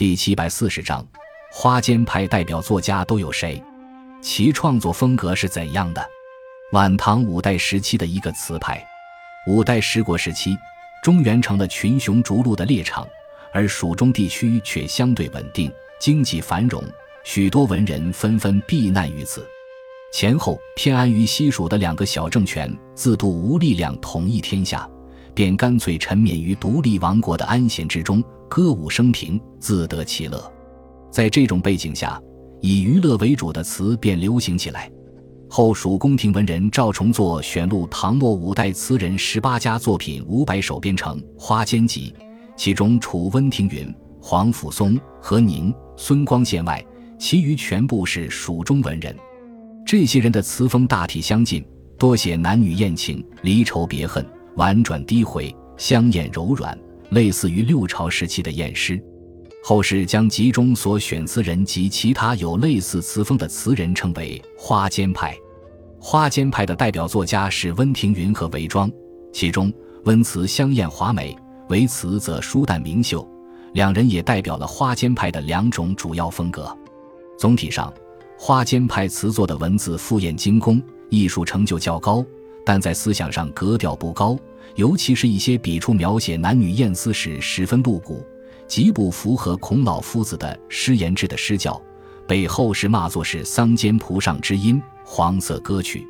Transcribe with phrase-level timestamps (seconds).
[0.00, 1.06] 第七百四十章，
[1.52, 3.62] 花间派代表作家都有谁？
[4.22, 6.02] 其创作风格是怎样的？
[6.72, 8.82] 晚唐五代时期的一个词牌。
[9.46, 10.56] 五代十国时期，
[11.04, 13.06] 中原成了群雄逐鹿的猎场，
[13.52, 16.82] 而蜀中地区却相对稳定，经济繁荣，
[17.22, 19.46] 许多文人纷纷避难于此。
[20.14, 24.88] 前后偏安于西蜀的两个小政权，自度无力量统一天下，
[25.34, 30.52] 便干脆沉湎于独立王国的安闲之中，歌舞升平，自得其乐。
[31.10, 32.20] 在这种背景下，
[32.60, 34.90] 以娱乐为主的词便流行起来。
[35.48, 42.14] 后蜀宫廷文人赵崇作选录唐末五代词人十八家作品五百首，编成《花间集》，
[42.56, 46.84] 其中除温庭筠、黄甫松、何宁、孙光宪外，
[47.18, 49.16] 其余全部是蜀中文人。
[49.84, 51.64] 这些人的词风大体相近，
[51.98, 54.24] 多写男女艳情、离愁别恨，
[54.56, 56.78] 婉转低回，香艳柔软，
[57.10, 59.02] 类似于六朝时期的艳诗。
[59.62, 65.36] 后世将集中所选词人及其他有类似词风的词人称为花间派。
[65.98, 68.90] 花间派的代表作家是温庭筠和韦庄，
[69.32, 69.72] 其中
[70.04, 71.36] 温词香艳华美，
[71.68, 73.26] 韦词则疏淡明秀，
[73.74, 76.76] 两人也代表了花间派的两种主要风格。
[77.38, 77.92] 总体上。
[78.42, 82.24] 花间派词作的文字复艳精工，艺术成就较高，
[82.70, 84.38] 但在思想上格调不高，
[84.76, 88.24] 尤其是一些笔触描写男女艳思时十分露骨，
[88.68, 91.82] 极不符合孔老夫子的诗言志的诗教，
[92.28, 96.06] 被后世骂作是桑间蒲上之音、黄色歌曲。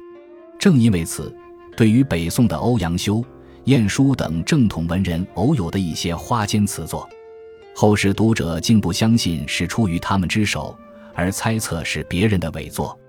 [0.59, 1.35] 正因为此，
[1.75, 3.25] 对于北宋的欧阳修、
[3.65, 7.09] 晏殊等正统文人偶有的一些花间词作，
[7.75, 10.77] 后世读者竟不相信是出于他们之手。
[11.15, 13.01] 而猜测是别人的伪作。